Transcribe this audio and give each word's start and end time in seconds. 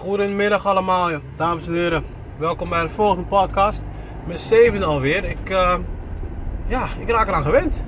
Goedemiddag 0.00 0.66
allemaal, 0.66 1.10
dames 1.36 1.68
en 1.68 1.74
heren. 1.74 2.04
Welkom 2.36 2.68
bij 2.68 2.82
de 2.82 2.88
volgende 2.88 3.28
podcast. 3.28 3.84
Mijn 4.26 4.38
zevende 4.38 4.86
alweer. 4.86 5.24
Ik, 5.24 5.50
uh, 5.50 5.74
ja, 6.66 6.86
ik 7.00 7.10
raak 7.10 7.28
eraan 7.28 7.42
gewend. 7.42 7.84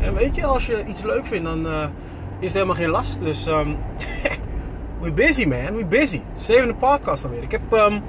En 0.00 0.14
weet 0.14 0.34
je, 0.34 0.46
als 0.46 0.66
je 0.66 0.84
iets 0.84 1.02
leuk 1.02 1.26
vindt, 1.26 1.44
dan 1.44 1.66
uh, 1.66 1.82
is 2.38 2.44
het 2.44 2.52
helemaal 2.52 2.74
geen 2.74 2.88
last. 2.88 3.18
Dus 3.18 3.46
um, 3.46 3.76
we 5.02 5.12
busy 5.12 5.44
man, 5.44 5.76
we 5.76 5.84
busy. 5.84 6.20
Zevende 6.34 6.74
podcast 6.74 7.24
alweer. 7.24 7.42
Ik 7.42 7.50
heb 7.50 7.72
um, 7.72 8.02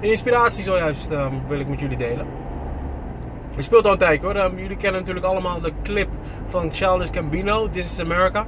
inspiratie 0.00 0.64
zojuist 0.64 1.10
um, 1.10 1.40
wil 1.48 1.60
ik 1.60 1.68
met 1.68 1.80
jullie 1.80 1.96
delen. 1.96 2.26
Het 3.54 3.64
speelt 3.64 3.84
al 3.84 3.92
een 3.92 3.98
tijd 3.98 4.22
hoor. 4.22 4.34
jullie 4.56 4.76
kennen 4.76 5.00
natuurlijk 5.00 5.26
allemaal 5.26 5.60
de 5.60 5.72
clip 5.82 6.08
van 6.46 6.72
Childish 6.72 7.10
Gambino, 7.12 7.70
This 7.70 7.92
is 7.92 8.00
America. 8.00 8.46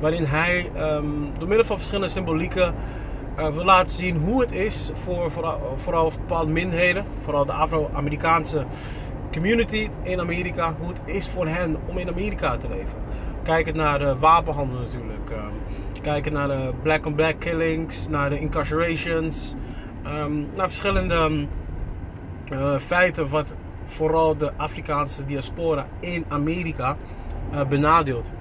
Waarin 0.00 0.24
hij 0.24 0.70
door 1.38 1.48
middel 1.48 1.64
van 1.64 1.76
verschillende 1.76 2.08
symbolieken 2.08 2.74
we 3.36 3.64
laten 3.64 3.90
zien 3.90 4.16
hoe 4.16 4.40
het 4.40 4.52
is 4.52 4.90
voor 4.92 5.30
vooral, 5.30 5.74
vooral 5.76 6.10
bepaalde 6.10 6.52
minderheden, 6.52 7.04
vooral 7.22 7.46
de 7.46 7.52
Afro-Amerikaanse 7.52 8.64
community 9.32 9.88
in 10.02 10.20
Amerika, 10.20 10.74
hoe 10.78 10.88
het 10.88 11.00
is 11.04 11.28
voor 11.28 11.46
hen 11.46 11.76
om 11.86 11.98
in 11.98 12.08
Amerika 12.08 12.56
te 12.56 12.68
leven. 12.68 12.98
Kijken 13.42 13.76
naar 13.76 13.98
de 13.98 14.18
wapenhandel 14.18 14.78
natuurlijk, 14.78 15.30
uh, 15.30 15.38
kijken 16.02 16.32
naar 16.32 16.48
de 16.48 16.70
black-on-black 16.82 17.40
killings, 17.40 18.08
naar 18.08 18.30
de 18.30 18.38
incarcerations, 18.38 19.54
um, 20.06 20.48
naar 20.54 20.68
verschillende 20.68 21.46
uh, 22.52 22.78
feiten 22.78 23.28
wat 23.28 23.54
vooral 23.84 24.36
de 24.36 24.52
Afrikaanse 24.56 25.24
diaspora 25.24 25.86
in 26.00 26.24
Amerika 26.28 26.96
benadeelt. 27.68 28.32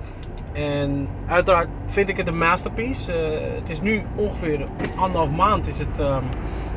En 0.54 1.08
uiteraard 1.28 1.68
vind 1.86 2.10
ik 2.10 2.18
het 2.18 2.28
een 2.28 2.38
masterpiece. 2.38 3.12
Uh, 3.12 3.56
het 3.60 3.70
is 3.70 3.82
nu 3.82 4.02
ongeveer 4.16 4.68
anderhalf 4.96 5.32
maand 5.32 5.68
is 5.68 5.80
het, 5.80 6.00
um, 6.00 6.24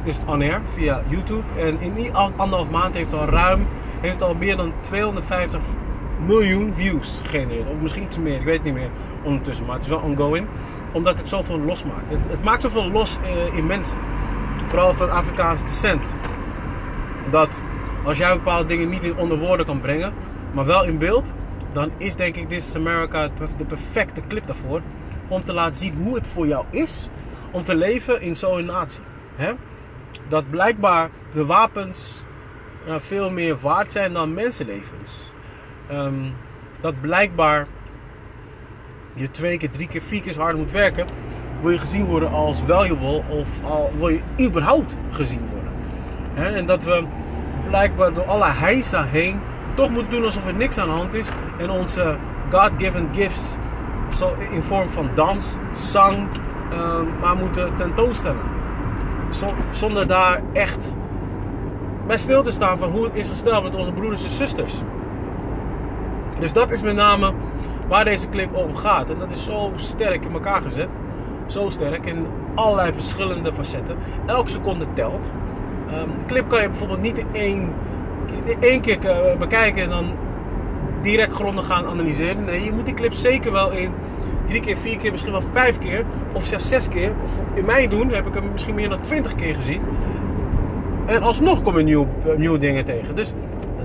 is 0.05 0.19
het 0.19 0.27
on 0.27 0.43
air 0.43 0.61
via 0.75 1.03
YouTube. 1.09 1.43
En 1.59 1.81
in 1.81 1.95
die 1.95 2.13
anderhalf 2.13 2.71
maand 2.71 2.95
heeft 2.95 3.15
al 3.15 3.27
ruim, 3.27 3.67
heeft 4.01 4.23
al 4.23 4.35
meer 4.35 4.57
dan 4.57 4.73
250 4.81 5.61
miljoen 6.27 6.73
views 6.75 7.21
gegenereerd. 7.23 7.69
Of 7.69 7.81
misschien 7.81 8.03
iets 8.03 8.19
meer, 8.19 8.35
ik 8.35 8.45
weet 8.45 8.57
het 8.57 8.65
niet 8.65 8.75
meer 8.75 8.91
ondertussen. 9.23 9.65
Maar 9.65 9.75
het 9.75 9.85
is 9.85 9.91
wel 9.91 10.01
ongoing. 10.01 10.47
Omdat 10.93 11.19
het 11.19 11.29
zoveel 11.29 11.59
losmaakt. 11.59 12.11
Het, 12.11 12.29
het 12.29 12.45
maakt 12.45 12.63
zoveel 12.63 12.91
los 12.91 13.19
uh, 13.23 13.57
in 13.57 13.67
mensen. 13.67 13.99
Vooral 14.69 14.95
van 14.95 15.11
Afrikaanse 15.11 15.65
descent. 15.65 16.17
Dat 17.31 17.63
als 18.05 18.19
jij 18.19 18.33
bepaalde 18.33 18.65
dingen 18.65 18.89
niet 18.89 19.03
in 19.03 19.17
onder 19.17 19.39
woorden 19.39 19.67
kan 19.67 19.81
brengen, 19.81 20.13
maar 20.53 20.65
wel 20.65 20.85
in 20.85 20.99
beeld 20.99 21.35
dan 21.75 21.91
is 21.97 22.17
denk 22.17 22.37
ik 22.37 22.49
This 22.49 22.69
is 22.69 22.77
America 22.77 23.31
de 23.57 23.65
perfecte 23.65 24.23
clip 24.29 24.47
daarvoor. 24.47 24.83
Om 25.29 25.45
te 25.45 25.53
laten 25.53 25.77
zien 25.77 25.95
hoe 26.03 26.15
het 26.15 26.27
voor 26.27 26.47
jou 26.47 26.65
is 26.71 27.09
om 27.51 27.65
te 27.65 27.77
leven 27.77 28.21
in 28.21 28.37
zo'n 28.37 28.65
natie. 28.65 29.05
Dat 30.29 30.51
blijkbaar 30.51 31.11
de 31.33 31.47
wapens 31.47 32.25
uh, 32.87 32.95
veel 32.99 33.31
meer 33.31 33.57
waard 33.59 33.93
zijn 33.93 34.13
dan 34.13 34.35
mensenlevens. 34.35 35.33
Um, 35.91 36.33
dat 36.81 37.01
blijkbaar 37.01 37.67
je 39.15 39.31
twee 39.31 39.59
keer, 39.59 39.71
drie 39.71 39.89
keer, 39.89 40.03
vier 40.03 40.23
keer 40.23 40.39
harder 40.39 40.61
moet 40.61 40.71
werken. 40.71 41.07
Wil 41.61 41.71
je 41.71 41.79
gezien 41.79 42.05
worden 42.05 42.31
als 42.31 42.63
valuable 42.63 43.23
of 43.29 43.65
al, 43.65 43.93
wil 43.99 44.09
je 44.09 44.21
überhaupt 44.41 44.97
gezien 45.11 45.49
worden. 45.51 45.73
En 46.57 46.67
dat 46.67 46.85
we 46.85 47.05
blijkbaar 47.69 48.13
door 48.13 48.25
alle 48.25 48.51
heisa 48.51 49.05
heen 49.05 49.41
toch 49.75 49.91
moeten 49.91 50.11
doen 50.11 50.25
alsof 50.25 50.47
er 50.47 50.55
niks 50.55 50.79
aan 50.79 50.89
de 50.89 50.95
hand 50.95 51.15
is. 51.15 51.29
En 51.59 51.71
onze 51.71 52.17
God-given 52.51 53.09
gifts 53.13 53.57
zo 54.09 54.35
in 54.51 54.63
vorm 54.63 54.89
van 54.89 55.09
dans, 55.15 55.57
zang, 55.73 56.29
uh, 56.73 57.01
maar 57.21 57.37
moeten 57.37 57.77
tentoonstellen. 57.77 58.43
Zonder 59.71 60.07
daar 60.07 60.43
echt 60.53 60.95
bij 62.07 62.19
stil 62.19 62.43
te 62.43 62.51
staan 62.51 62.79
van 62.79 62.91
hoe 62.91 63.05
het 63.05 63.15
is 63.15 63.29
gesteld 63.29 63.63
met 63.63 63.75
onze 63.75 63.93
broeders 63.93 64.25
en 64.25 64.31
zusters. 64.31 64.81
Dus 66.39 66.53
dat 66.53 66.71
is 66.71 66.83
met 66.83 66.95
name 66.95 67.33
waar 67.89 68.05
deze 68.05 68.29
clip 68.29 68.55
over 68.55 68.77
gaat. 68.77 69.11
En 69.11 69.19
dat 69.19 69.31
is 69.31 69.45
zo 69.45 69.73
sterk 69.75 70.25
in 70.25 70.33
elkaar 70.33 70.63
gezet. 70.63 70.89
Zo 71.47 71.69
sterk 71.69 72.07
in 72.07 72.27
allerlei 72.55 72.93
verschillende 72.93 73.53
facetten. 73.53 73.97
Elke 74.27 74.49
seconde 74.49 74.87
telt. 74.93 75.31
Um, 75.93 76.19
de 76.19 76.25
clip 76.25 76.49
kan 76.49 76.63
je 76.63 76.69
bijvoorbeeld 76.69 77.01
niet 77.01 77.19
in 77.19 77.27
één 77.33 77.75
één 78.61 78.81
keer 78.81 79.09
eh, 79.09 79.39
bekijken 79.39 79.83
en 79.83 79.89
dan 79.89 80.13
direct 81.03 81.33
grondig 81.33 81.67
gaan 81.67 81.87
analyseren. 81.87 82.45
Nee, 82.45 82.65
je 82.65 82.73
moet 82.73 82.85
die 82.85 82.95
clip 82.95 83.13
zeker 83.13 83.53
wel 83.53 83.71
in 83.71 83.91
drie 84.47 84.61
keer, 84.61 84.77
vier 84.77 84.97
keer, 84.97 85.11
misschien 85.11 85.33
wel 85.33 85.43
vijf 85.53 85.79
keer 85.79 86.05
of 86.33 86.45
zelfs 86.45 86.69
zes 86.69 86.89
keer. 86.89 87.13
In 87.55 87.65
mijn 87.65 87.91
doen 87.91 88.11
heb 88.11 88.27
ik 88.27 88.35
hem 88.35 88.53
misschien 88.53 88.75
meer 88.75 88.89
dan 88.89 89.01
twintig 89.01 89.35
keer 89.35 89.55
gezien. 89.55 89.81
En 91.07 91.23
alsnog 91.23 91.63
kom 91.63 91.79
je 91.79 91.85
nieuw, 91.85 92.07
eh, 92.27 92.37
nieuwe 92.37 92.59
dingen 92.59 92.85
tegen. 92.85 93.15
Dus 93.15 93.33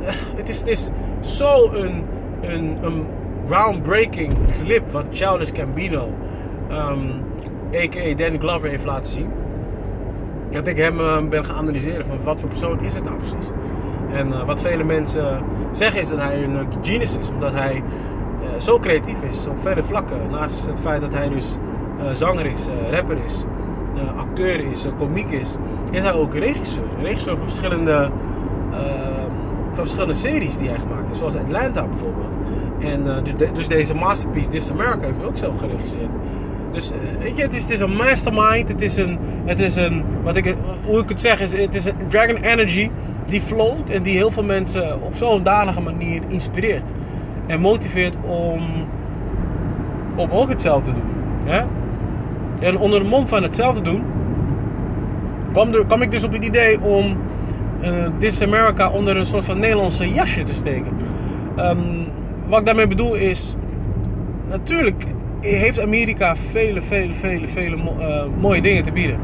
uh, 0.01 0.07
het 0.35 0.50
is, 0.50 0.59
het 0.59 0.69
is 0.69 0.89
zo 1.21 1.71
een, 1.71 2.03
een, 2.41 2.77
een 2.81 3.06
groundbreaking 3.47 4.33
clip 4.63 4.89
wat 4.89 5.06
Childish 5.11 5.51
Gambino, 5.53 6.09
um, 6.71 7.23
a.k.a. 7.75 8.16
Danny 8.16 8.38
Glover, 8.38 8.69
heeft 8.69 8.85
laten 8.85 9.11
zien. 9.11 9.29
Dat 10.50 10.67
ik 10.67 10.77
hem 10.77 11.29
ben 11.29 11.45
gaan 11.45 11.56
analyseren 11.56 12.06
van 12.06 12.23
wat 12.23 12.39
voor 12.39 12.50
persoon 12.50 12.79
is 12.81 12.95
het 12.95 13.03
nou 13.03 13.17
precies. 13.17 13.50
En 14.14 14.28
uh, 14.28 14.44
wat 14.44 14.62
vele 14.62 14.84
mensen 14.84 15.44
zeggen 15.72 16.00
is 16.00 16.09
dat 16.09 16.20
hij 16.20 16.44
een 16.44 16.68
genius 16.81 17.18
is. 17.18 17.30
Omdat 17.30 17.53
hij 17.53 17.75
uh, 17.75 18.47
zo 18.58 18.80
creatief 18.80 19.22
is 19.30 19.47
op 19.47 19.58
vele 19.62 19.84
vlakken. 19.84 20.18
Naast 20.31 20.66
het 20.66 20.80
feit 20.80 21.02
dat 21.02 21.14
hij 21.14 21.30
dus 21.30 21.58
uh, 22.00 22.09
zanger 22.12 22.46
is, 22.46 22.68
rapper 22.92 23.18
is, 23.25 23.46
acteur 24.16 24.59
is, 24.59 24.88
komiek 24.98 25.30
is. 25.30 25.56
Is 25.92 26.03
hij 26.03 26.14
ook 26.14 26.34
regisseur. 26.34 26.84
Regisseur 27.02 27.38
van 27.38 27.46
verschillende, 27.46 28.09
verschillende 29.74 30.14
series 30.14 30.58
die 30.58 30.69
hij 30.69 30.80
gemaakt 30.80 31.08
heeft. 31.08 31.18
Zoals 31.18 31.36
Atlanta 31.36 31.86
bijvoorbeeld. 31.88 32.36
En 32.80 33.24
dus 33.53 33.68
deze 33.68 33.94
masterpiece, 33.96 34.50
This 34.50 34.72
America, 34.72 35.06
heeft 35.06 35.18
hij 35.18 35.25
ook 35.25 35.38
zelf 35.38 35.58
geregisseerd. 35.58 36.12
Dus 36.72 36.92
weet 37.19 37.38
je, 37.38 37.42
het 37.42 37.53
is, 37.53 37.62
het 37.62 37.72
is 37.72 37.80
een 37.80 37.96
mastermind. 37.96 38.68
Het 38.68 38.81
is 38.81 38.98
een, 38.98 39.19
het 39.46 39.59
is 39.59 39.75
een 39.75 40.03
wat 40.24 40.36
ik, 40.36 40.56
hoe 40.86 41.00
ik 41.00 41.09
het 41.09 41.22
zeg, 41.22 41.42
is, 41.42 41.52
het 41.53 41.75
is 41.75 41.86
een 41.86 41.96
Dragon 42.08 42.36
Energy 42.36 42.90
die 43.29 43.41
float 43.41 43.90
en 43.90 44.03
die 44.03 44.16
heel 44.16 44.31
veel 44.31 44.44
mensen 44.44 45.01
op 45.01 45.16
zo'n 45.16 45.44
danige 45.44 45.81
manier 45.81 46.22
inspireert. 46.28 46.84
En 47.47 47.59
motiveert 47.59 48.16
om, 48.28 48.62
om 50.16 50.29
ook 50.29 50.50
hetzelfde 50.50 50.91
te 50.91 50.95
doen. 50.95 51.09
Hè? 51.53 51.63
En 52.59 52.78
onder 52.78 53.00
de 53.00 53.07
mond 53.07 53.29
van 53.29 53.44
hetzelfde 53.44 53.81
doen, 53.81 54.03
kwam, 55.51 55.72
kwam 55.88 56.01
ik 56.01 56.12
dus 56.12 56.23
op 56.23 56.31
het 56.31 56.44
idee 56.44 56.81
om 56.81 57.18
uh, 57.84 58.07
This 58.18 58.41
America 58.41 58.89
onder 58.89 59.18
een 59.18 59.25
soort 59.25 59.45
van 59.45 59.59
Nederlandse 59.59 60.13
jasje 60.13 60.44
te 60.44 60.53
steken. 60.53 60.91
Um, 61.57 62.07
wat 62.47 62.59
ik 62.59 62.66
daarmee 62.66 62.88
bedoel 62.88 63.16
is, 63.16 63.56
natuurlijk 64.50 65.03
heeft 65.39 65.79
Amerika 65.79 66.35
vele, 66.35 66.81
vele, 66.81 67.13
vele, 67.13 67.47
vele 67.47 67.75
uh, 67.75 68.23
mooie 68.39 68.62
dingen 68.62 68.84
te 68.84 68.91
bieden. 68.91 69.18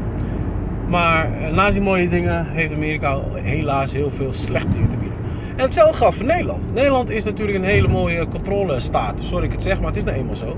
Maar 0.88 1.32
eh, 1.32 1.52
naast 1.52 1.74
die 1.74 1.82
mooie 1.82 2.08
dingen 2.08 2.46
heeft 2.46 2.72
Amerika 2.72 3.20
helaas 3.32 3.92
heel 3.92 4.10
veel 4.10 4.32
slechte 4.32 4.70
dingen 4.70 4.88
te 4.88 4.96
bieden. 4.96 5.18
En 5.56 5.62
hetzelfde 5.62 5.96
geldt 5.96 6.16
voor 6.16 6.26
Nederland. 6.26 6.74
Nederland 6.74 7.10
is 7.10 7.24
natuurlijk 7.24 7.58
een 7.58 7.64
hele 7.64 7.88
mooie 7.88 8.28
controlestaat. 8.28 9.20
Sorry 9.20 9.44
ik 9.44 9.52
het 9.52 9.62
zeg, 9.62 9.78
maar 9.78 9.88
het 9.88 9.96
is 9.96 10.04
nou 10.04 10.16
eenmaal 10.16 10.36
zo. 10.36 10.56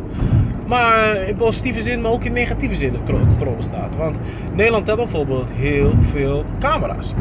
Maar 0.67 1.17
in 1.17 1.37
positieve 1.37 1.81
zin, 1.81 2.01
maar 2.01 2.11
ook 2.11 2.25
in 2.25 2.33
negatieve 2.33 2.75
zin 2.75 2.95
een 2.95 3.27
controlestaat. 3.29 3.97
Want 3.97 4.19
Nederland 4.55 4.87
heeft 4.87 4.99
bijvoorbeeld 4.99 5.53
heel 5.53 5.93
veel 6.01 6.45
camera's. 6.59 7.13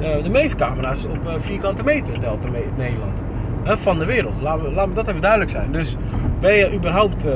Eh, 0.00 0.22
de 0.22 0.30
meeste 0.30 0.56
camera's 0.56 1.04
op 1.04 1.26
eh, 1.26 1.32
vierkante 1.38 1.82
meter 1.82 2.18
telt 2.18 2.46
Nederland. 2.76 3.24
Van 3.64 3.98
de 3.98 4.04
wereld. 4.04 4.40
Laat 4.40 4.88
me, 4.88 4.94
dat 4.94 5.08
even 5.08 5.20
duidelijk 5.20 5.50
zijn. 5.50 5.72
Dus 5.72 5.96
ben 6.40 6.54
je 6.54 6.74
überhaupt 6.74 7.26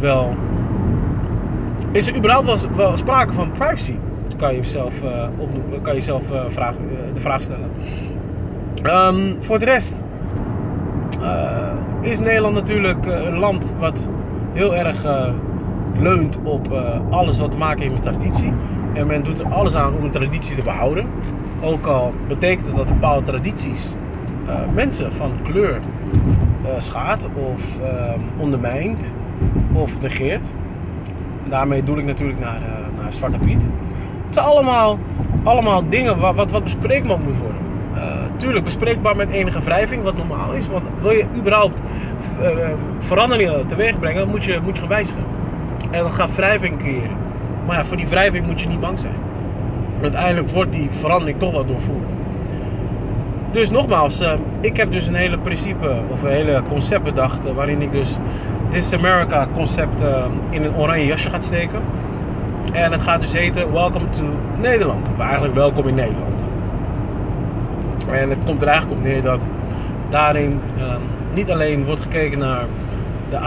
wel 0.00 0.34
is 1.94 2.06
er 2.06 2.16
überhaupt 2.16 2.76
wel 2.76 2.96
sprake 2.96 3.32
van 3.32 3.50
privacy? 3.50 3.96
Kan 4.44 4.54
je 4.54 4.62
uh, 5.04 5.28
opnoemen, 5.38 5.80
kan 5.80 5.94
je 5.94 6.00
zelf 6.00 6.22
vraag, 6.48 6.74
uh, 6.74 7.14
de 7.14 7.20
vraag 7.20 7.42
stellen. 7.42 7.70
Um, 8.86 9.36
voor 9.42 9.58
de 9.58 9.64
rest 9.64 10.02
is 12.00 12.18
Nederland 12.18 12.54
natuurlijk 12.54 13.06
een 13.06 13.38
land 13.38 13.74
wat 13.78 14.10
heel 14.52 14.74
erg 14.76 15.06
leunt 15.98 16.38
op 16.42 16.72
alles 17.10 17.38
wat 17.38 17.50
te 17.50 17.56
maken 17.56 17.80
heeft 17.80 17.92
met 17.92 18.02
traditie. 18.02 18.52
En 18.94 19.06
men 19.06 19.22
doet 19.22 19.38
er 19.38 19.46
alles 19.46 19.74
aan 19.74 19.94
om 19.94 20.04
een 20.04 20.10
traditie 20.10 20.56
te 20.56 20.62
behouden. 20.62 21.06
Ook 21.62 21.86
al 21.86 22.12
betekent 22.28 22.76
dat 22.76 22.86
bepaalde 22.86 23.26
tradities 23.26 23.94
mensen 24.74 25.12
van 25.12 25.32
kleur 25.42 25.80
schaadt 26.78 27.28
of 27.34 27.78
ondermijnt 28.38 29.14
of 29.72 30.00
negeert 30.00 30.54
daarmee 31.48 31.82
doe 31.82 31.98
ik 31.98 32.04
natuurlijk 32.04 32.40
naar, 32.40 32.60
naar 32.96 33.12
Zwarte 33.12 33.38
Piet. 33.38 33.68
Het 34.24 34.34
zijn 34.34 34.46
allemaal, 34.46 34.98
allemaal 35.42 35.88
dingen 35.88 36.18
wat, 36.18 36.34
wat, 36.34 36.50
wat 36.50 36.62
bespreekbaar 36.62 37.18
moet 37.18 37.38
worden. 37.38 37.62
Uh, 37.96 38.02
tuurlijk 38.36 38.64
bespreekbaar 38.64 39.16
met 39.16 39.30
enige 39.30 39.60
wrijving, 39.60 40.02
wat 40.02 40.16
normaal 40.16 40.52
is. 40.52 40.68
Want 40.68 40.84
wil 41.00 41.10
je 41.10 41.24
überhaupt 41.36 41.80
uh, 42.40 42.48
veranderingen 42.98 43.66
teweeg 43.66 43.98
brengen, 43.98 44.28
moet 44.28 44.44
je, 44.44 44.60
moet 44.64 44.78
je 44.78 44.86
wijzigen. 44.86 45.24
En 45.90 46.02
dat 46.02 46.12
gaat 46.12 46.34
wrijving 46.34 46.78
creëren. 46.78 47.16
Maar 47.66 47.76
ja, 47.76 47.84
voor 47.84 47.96
die 47.96 48.08
wrijving 48.08 48.46
moet 48.46 48.60
je 48.60 48.68
niet 48.68 48.80
bang 48.80 48.98
zijn. 48.98 49.14
Uiteindelijk 50.02 50.50
wordt 50.50 50.72
die 50.72 50.88
verandering 50.90 51.38
toch 51.38 51.52
wel 51.52 51.64
doorvoerd. 51.64 52.12
Dus 53.50 53.70
nogmaals, 53.70 54.22
ik 54.60 54.76
heb 54.76 54.92
dus 54.92 55.06
een 55.06 55.14
hele 55.14 55.38
principe 55.38 55.96
of 56.10 56.22
een 56.22 56.30
hele 56.30 56.62
concept 56.68 57.04
bedacht. 57.04 57.52
Waarin 57.52 57.82
ik 57.82 57.92
dus 57.92 58.16
This 58.68 58.92
America 58.92 59.48
concept 59.54 60.02
in 60.50 60.64
een 60.64 60.76
oranje 60.76 61.06
jasje 61.06 61.30
ga 61.30 61.40
steken. 61.40 61.80
En 62.72 62.92
het 62.92 63.02
gaat 63.02 63.20
dus 63.20 63.32
heten 63.32 63.72
Welcome 63.72 64.10
to 64.10 64.22
Nederland. 64.60 65.10
Of 65.10 65.18
eigenlijk 65.18 65.54
welkom 65.54 65.88
in 65.88 65.94
Nederland. 65.94 66.48
En 68.10 68.30
het 68.30 68.38
komt 68.44 68.62
er 68.62 68.68
eigenlijk 68.68 69.00
op 69.00 69.06
neer 69.06 69.22
dat 69.22 69.48
daarin 70.08 70.60
ehm, 70.78 71.00
niet 71.34 71.50
alleen 71.50 71.84
wordt 71.84 72.00
gekeken 72.00 72.38
naar 72.38 72.64
de, 73.28 73.38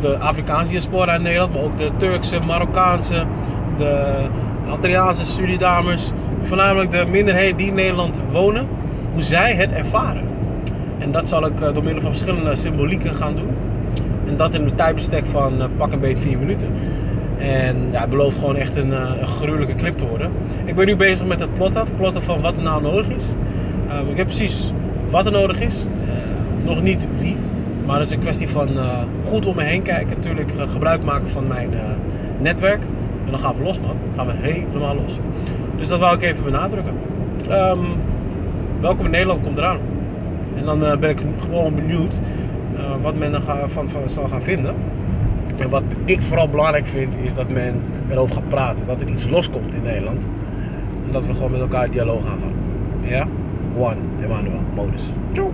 de 0.00 0.18
Afrikaanse 0.18 0.70
diaspora 0.70 1.14
in 1.14 1.22
Nederland, 1.22 1.52
maar 1.54 1.62
ook 1.62 1.78
de 1.78 1.90
Turkse, 1.96 2.40
Marokkaanse, 2.40 3.24
de 3.76 4.24
Antilliaanse 4.68 5.24
Surinamers, 5.24 6.10
voornamelijk 6.42 6.90
de 6.90 7.04
minderheden 7.08 7.56
die 7.56 7.66
in 7.66 7.74
Nederland 7.74 8.20
wonen, 8.32 8.68
hoe 9.12 9.22
zij 9.22 9.54
het 9.54 9.72
ervaren. 9.72 10.24
En 10.98 11.12
dat 11.12 11.28
zal 11.28 11.46
ik 11.46 11.60
eh, 11.60 11.74
door 11.74 11.84
middel 11.84 12.02
van 12.02 12.10
verschillende 12.10 12.56
symbolieken 12.56 13.14
gaan 13.14 13.34
doen. 13.34 13.56
En 14.26 14.36
dat 14.36 14.54
in 14.54 14.64
een 14.64 14.74
tijdbestek 14.74 15.26
van 15.26 15.62
uh, 15.62 15.64
pak 15.76 15.92
een 15.92 16.00
beetje 16.00 16.22
4 16.22 16.38
minuten. 16.38 16.68
En 17.38 17.88
ja, 17.90 18.00
het 18.00 18.10
belooft 18.10 18.38
gewoon 18.38 18.56
echt 18.56 18.76
een, 18.76 18.88
uh, 18.88 19.10
een 19.20 19.26
gruwelijke 19.26 19.74
clip 19.74 19.96
te 19.96 20.06
worden. 20.06 20.30
Ik 20.64 20.74
ben 20.74 20.86
nu 20.86 20.96
bezig 20.96 21.26
met 21.26 21.40
het 21.40 21.54
plotten, 21.54 21.86
plotten 21.96 22.22
van 22.22 22.40
wat 22.40 22.56
er 22.56 22.62
nou 22.62 22.82
nodig 22.82 23.08
is. 23.08 23.32
Uh, 23.88 24.10
ik 24.10 24.16
heb 24.16 24.26
precies 24.26 24.72
wat 25.10 25.26
er 25.26 25.32
nodig 25.32 25.60
is. 25.60 25.76
nog 26.64 26.82
niet 26.82 27.06
wie. 27.18 27.36
Maar 27.86 27.98
het 27.98 28.08
is 28.08 28.14
een 28.14 28.20
kwestie 28.20 28.48
van 28.48 28.68
goed 29.24 29.46
om 29.46 29.56
me 29.56 29.62
heen 29.62 29.82
kijken. 29.82 30.16
Natuurlijk 30.16 30.52
gebruik 30.68 31.04
maken 31.04 31.28
van 31.28 31.46
mijn 31.46 31.70
netwerk. 32.40 32.82
En 33.24 33.30
dan 33.30 33.40
gaan 33.40 33.56
we 33.56 33.62
los, 33.62 33.80
man. 33.80 33.96
Dan 34.04 34.14
gaan 34.14 34.26
we 34.26 34.48
helemaal 34.48 34.94
los. 34.94 35.18
Dus 35.76 35.88
dat 35.88 35.98
wou 35.98 36.14
ik 36.14 36.22
even 36.22 36.44
benadrukken. 36.44 36.92
Um, 37.50 37.86
welkom 38.80 39.04
in 39.04 39.10
Nederland 39.10 39.42
komt 39.42 39.56
eraan. 39.56 39.78
En 40.56 40.64
dan 40.64 40.78
ben 41.00 41.10
ik 41.10 41.22
gewoon 41.40 41.74
benieuwd 41.74 42.20
wat 43.02 43.16
men 43.16 43.34
er 43.34 43.42
van, 43.66 43.88
van 43.88 44.08
zal 44.08 44.28
gaan 44.28 44.42
vinden. 44.42 44.74
En 45.56 45.68
wat 45.68 45.82
ik 46.04 46.22
vooral 46.22 46.48
belangrijk 46.48 46.86
vind, 46.86 47.14
is 47.22 47.34
dat 47.34 47.48
men 47.48 47.82
erover 48.10 48.34
gaat 48.34 48.48
praten. 48.48 48.86
Dat 48.86 49.02
er 49.02 49.08
iets 49.08 49.28
loskomt 49.28 49.74
in 49.74 49.82
Nederland. 49.82 50.24
En 51.06 51.12
dat 51.12 51.26
we 51.26 51.34
gewoon 51.34 51.50
met 51.50 51.60
elkaar 51.60 51.90
dialoog 51.90 52.22
gaan. 52.22 52.38
Ja? 53.00 53.26
One, 53.78 53.96
Emmanuel, 54.22 54.60
modus. 54.74 55.04
Ciao. 55.32 55.52